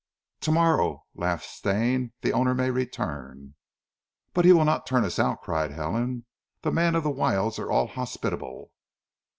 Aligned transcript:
"Tomorrow," 0.39 1.03
laughed 1.13 1.45
Stane, 1.45 2.11
"the 2.21 2.33
owner 2.33 2.55
may 2.55 2.71
return." 2.71 3.53
"But 4.33 4.45
he 4.45 4.51
will 4.51 4.65
not 4.65 4.87
turn 4.87 5.05
us 5.05 5.19
out," 5.19 5.43
cried 5.43 5.69
Helen. 5.73 6.25
"The 6.63 6.71
men 6.71 6.95
of 6.95 7.03
the 7.03 7.11
wilds 7.11 7.59
are 7.59 7.69
all 7.69 7.85
hospitable." 7.85 8.71